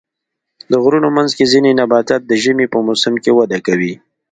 د 0.71 0.73
غرونو 0.83 1.07
منځ 1.17 1.31
کې 1.37 1.51
ځینې 1.53 1.69
نباتات 1.79 2.21
د 2.25 2.31
ژمي 2.43 2.67
په 2.73 2.79
موسم 2.87 3.13
کې 3.23 3.31
وده 3.39 3.59
کوي. 3.67 3.93